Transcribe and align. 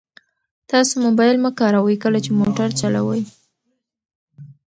تاسو 0.69 0.93
موبایل 1.05 1.35
مه 1.43 1.51
کاروئ 1.59 1.95
کله 2.03 2.19
چې 2.25 2.31
موټر 2.39 2.69
چلوئ. 2.79 3.21